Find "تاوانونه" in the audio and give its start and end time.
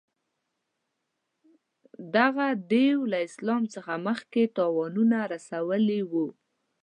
4.57-5.17